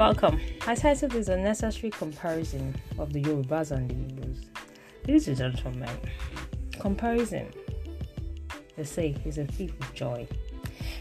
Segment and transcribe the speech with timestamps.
[0.00, 0.40] Welcome.
[0.66, 4.46] I cited this unnecessary comparison of the Yorubas and the Igbos.
[5.06, 5.90] Ladies and gentlemen,
[6.78, 7.52] comparison,
[8.78, 10.26] they say, is a thief of joy.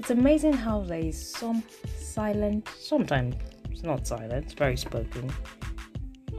[0.00, 1.62] It's amazing how there is some
[2.00, 3.36] silent, sometimes
[3.70, 5.32] it's not silent, it's very spoken,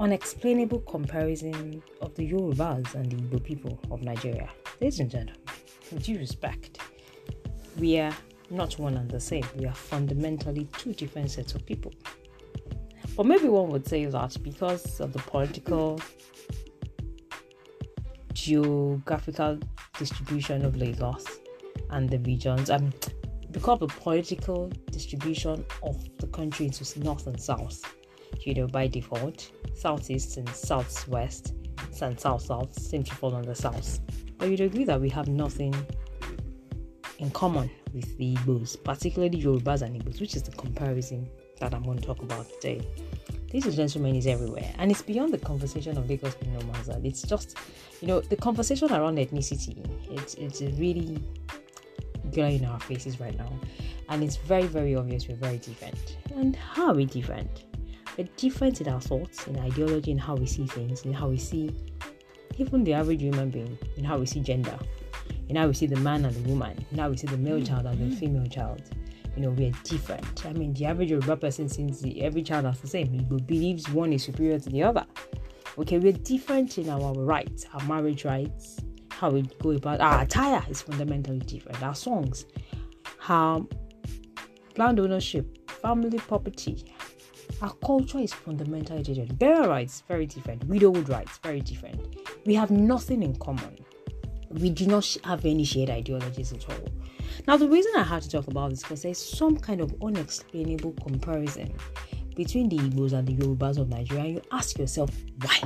[0.02, 4.50] unexplainable comparison of the Yorubas and the Igbo people of Nigeria.
[4.82, 5.42] Ladies and gentlemen,
[5.90, 6.80] with due respect,
[7.80, 8.14] we are
[8.50, 9.46] not one and the same.
[9.56, 11.94] We are fundamentally two different sets of people.
[13.16, 16.00] But maybe one would say that because of the political,
[18.34, 19.60] geographical
[19.98, 21.26] distribution of Lagos
[21.90, 22.94] and the regions, and
[23.52, 27.84] because of the political distribution of the country into north and south,
[28.40, 31.54] you know, by default, southeast and southwest,
[32.02, 34.00] and south south seem to fall the south.
[34.38, 35.76] But you'd agree that we have nothing
[37.20, 41.30] in common with the Igbos, particularly Yorubas and Igbos, which is the comparison
[41.62, 42.86] that I'm going to talk about today.
[43.52, 47.06] This is gentlemen is everywhere, and it's beyond the conversation of Lagos being no land.
[47.06, 47.58] It's just,
[48.02, 49.76] you know, the conversation around ethnicity.
[50.12, 51.22] It's it's really
[52.32, 53.52] getting in our faces right now,
[54.10, 56.18] and it's very very obvious we're very different.
[56.36, 57.66] And how are we different?
[58.18, 61.38] We're different in our thoughts, in ideology, in how we see things, in how we
[61.38, 61.76] see
[62.58, 64.78] even the average human being, in how we see gender,
[65.50, 67.66] in how we see the man and the woman, Now we see the male hmm.
[67.66, 68.20] child and the hmm.
[68.20, 68.82] female child
[69.36, 70.46] you know, we're different.
[70.46, 73.12] I mean, the average Yoruba person sees the, every child as the same.
[73.12, 75.06] He believes one is superior to the other.
[75.78, 80.62] Okay, we're different in our rights, our marriage rights, how we go about our attire
[80.70, 81.82] is fundamentally different.
[81.82, 82.46] Our songs,
[83.20, 83.68] how
[84.78, 86.92] land ownership, family property,
[87.62, 89.40] our culture is fundamentally different.
[89.40, 90.64] Burial rights very different.
[90.66, 92.18] Widowhood rights very different.
[92.46, 93.78] We have nothing in common.
[94.60, 96.88] We do not have any shared ideologies at all.
[97.48, 99.94] Now, the reason I had to talk about this is because there's some kind of
[100.04, 101.74] unexplainable comparison
[102.36, 105.10] between the Igbos and the Yorubas of Nigeria, and you ask yourself
[105.42, 105.60] why.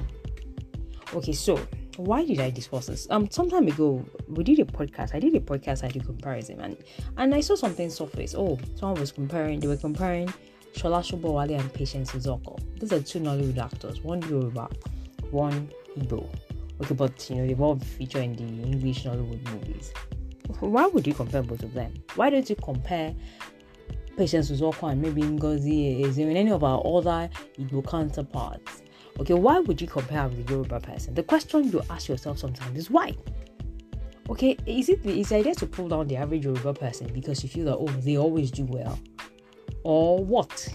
[1.14, 1.60] Okay, so
[1.98, 3.08] why did I discuss this?
[3.10, 5.16] Um, some time ago we did a podcast.
[5.16, 5.84] I did a podcast.
[5.84, 6.78] I did comparison, and
[7.18, 8.36] and I saw something surface.
[8.38, 9.60] Oh, someone was comparing.
[9.60, 10.34] They were comparing
[10.74, 12.60] Sola Sobowale and Patience Ozokwor.
[12.80, 14.02] These are two Nollywood actors.
[14.02, 14.70] One Yoruba,
[15.32, 16.28] one Igbo.
[16.82, 19.94] Okay, but you know they both feature in the English Nollywood movies
[20.60, 21.94] why would you compare both of them?
[22.16, 23.14] Why don't you compare
[24.18, 28.82] Patience Ozokwor and maybe Ngozi is and any of our other Igbo counterparts?
[29.20, 31.14] Okay, why would you compare with the Yoruba person?
[31.14, 33.16] The question you ask yourself sometimes is why?
[34.30, 37.50] Okay, is it is the idea to pull down the average Yoruba person because you
[37.50, 38.98] feel that oh they always do well,
[39.84, 40.68] or what?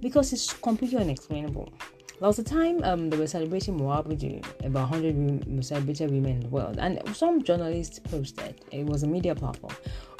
[0.00, 1.72] Because it's completely unexplainable.
[2.22, 6.34] There was a time um, they were celebrating Mo Abudu, about 100 most celebrated women
[6.36, 9.74] in the world, and some journalists posted, it was a media platform,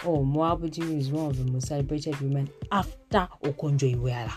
[0.04, 4.34] oh, Mo Abudu is one of the most celebrated women after Okonjo Iweala.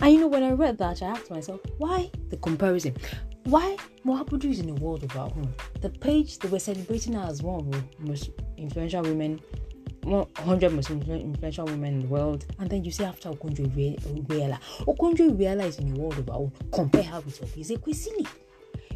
[0.00, 2.96] And you know, when I read that, I asked myself, why the comparison?
[3.42, 5.52] Why Mo Abudu is in the world about whom?
[5.80, 9.40] The page they were celebrating her as one of the most influential women
[10.02, 15.30] 100 most influential women in the world, and then you say after Okonjo Iweala, Okonjo
[15.36, 18.26] Iweala is in the world about compare her with Oby Ezekwesili.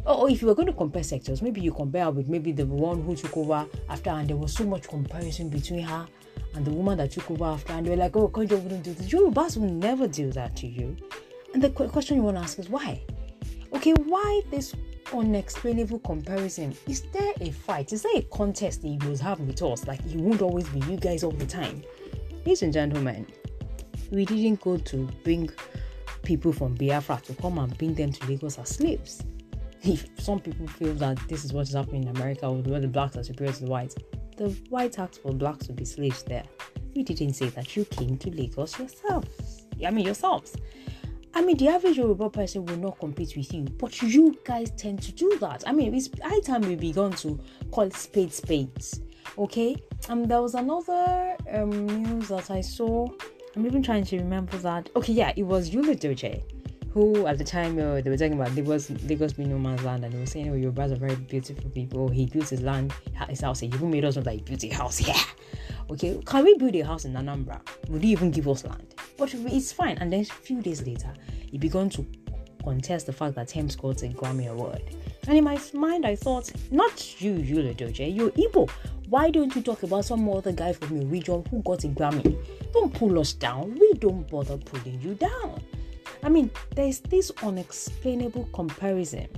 [0.05, 2.65] Or if you were going to compare sectors, maybe you compare her with maybe the
[2.65, 6.07] one who took over after, and there was so much comparison between her
[6.53, 8.93] and the woman that took over after, and they were like, oh, Okonjo wouldn't do
[8.93, 9.07] this.
[9.07, 10.95] Yorubas will never do that to you.
[11.53, 13.01] And the question you want to ask is why?
[13.73, 14.73] Okay, why this
[15.13, 16.75] unexplainable comparison.
[16.87, 17.93] Is there a fight?
[17.93, 19.87] Is there a contest the Eagles have with us?
[19.87, 21.83] Like it won't always be you guys all the time.
[22.45, 23.25] Ladies and gentlemen,
[24.11, 25.49] we didn't go to bring
[26.23, 29.23] people from Biafra to come and bring them to Lagos as slaves.
[29.83, 33.17] If some people feel that this is what is happening in America, where the blacks
[33.17, 33.95] are superior to the whites,
[34.35, 36.43] the whites asked for blacks to be slaves there.
[36.95, 39.67] We didn't say that you came to Lagos yourselves.
[39.85, 40.55] I mean yourselves.
[41.37, 45.01] I mean, the average Yoruba person will not compete with you, but you guys tend
[45.01, 45.65] to do that.
[45.67, 47.37] I mean, it's high time we began to
[47.71, 49.01] call spades spades.
[49.37, 49.75] Okay.
[50.07, 53.07] Um, there was another um news that I saw.
[53.55, 54.89] I'm even trying to remember that.
[54.95, 56.41] Okay, yeah, it was Yul Edochie,
[56.91, 60.05] who at the time uh, they were talking about Lagos, Lagos being no man's land,
[60.05, 62.07] and they were saying, "Oh, Yorubas are very beautiful people.
[62.07, 62.93] He built his land,
[63.27, 63.59] his house.
[63.59, 65.01] He even made us know that he house.
[65.05, 65.19] Yeah,
[65.89, 66.17] okay.
[66.25, 67.59] Can we build a house in Anambra?
[67.89, 68.95] Would he even give us land?
[69.17, 69.97] But it's fine.
[69.97, 71.13] And then a few days later,
[71.55, 72.05] he began to
[72.65, 74.81] contest the fact that Tems got a Grammy Award.
[75.25, 78.69] And in my mind, I thought, not you, Yul Edochie, you're Igbo.
[79.07, 82.35] Why don't you talk about some other guy from your region who got a Grammy?
[82.73, 83.73] Don't pull us down.
[83.79, 85.63] We don't bother pulling you down.
[86.23, 89.29] I mean, there's this unexplainable comparison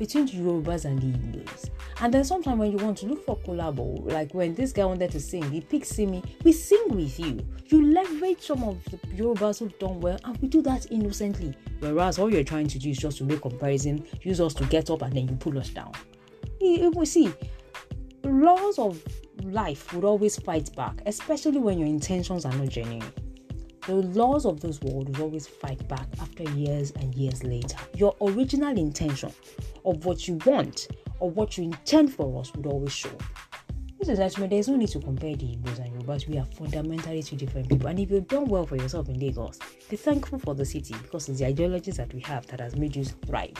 [0.00, 1.68] between the Yorubas and the Igbos.
[2.00, 5.10] And then sometimes when you want to look for collabo, like when this guy wanted
[5.10, 7.38] to sing, he picked Simi, we sing with you.
[7.66, 11.54] You leverage some of the Yorubas who've done well, and we do that innocently.
[11.80, 14.88] Whereas all you're trying to do is just to make comparison, use us to get
[14.88, 15.92] up, and then you pull us down.
[16.60, 17.30] We see,
[18.24, 19.02] laws of
[19.44, 23.04] life would always fight back, especially when your intentions are not genuine.
[23.90, 27.76] The laws of this world will always fight back after years and years later.
[27.96, 29.32] Your original intention
[29.84, 30.86] of what you want
[31.18, 33.10] or what you intend for us would always show.
[33.98, 36.28] This is actually there's no need to compare the Igbos and Yorubas.
[36.28, 37.88] We are fundamentally two different people.
[37.88, 39.58] And if you've done well for yourself in Lagos,
[39.88, 42.94] be thankful for the city because it's the ideologies that we have that has made
[42.94, 43.54] you thrive.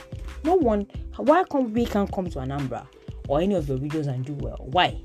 [0.45, 0.87] No one,
[1.17, 2.87] why can't we can come to Anambra
[3.27, 4.69] or any of your regions and do well?
[4.71, 4.97] Why?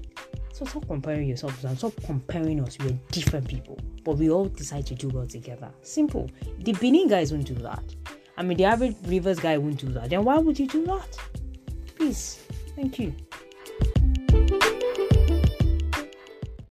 [0.54, 2.78] So stop comparing yourself and stop comparing us.
[2.80, 5.70] We're different people, but we all decide to do well together.
[5.82, 6.30] Simple.
[6.60, 7.84] The Benin guys won't do that.
[8.38, 10.10] I mean, the average Rivers guy won't do that.
[10.10, 11.18] Then why would you do that?
[11.98, 12.40] Please.
[12.76, 13.14] Thank you.